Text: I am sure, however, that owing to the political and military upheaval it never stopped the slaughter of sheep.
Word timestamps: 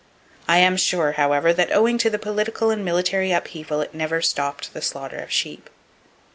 I 0.47 0.57
am 0.57 0.77
sure, 0.77 1.11
however, 1.11 1.53
that 1.53 1.71
owing 1.71 1.99
to 1.99 2.09
the 2.09 2.17
political 2.17 2.71
and 2.71 2.83
military 2.83 3.31
upheaval 3.31 3.81
it 3.81 3.93
never 3.93 4.19
stopped 4.19 4.73
the 4.73 4.81
slaughter 4.81 5.19
of 5.19 5.29
sheep. 5.31 5.69